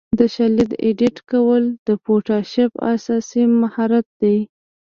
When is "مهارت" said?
3.61-4.05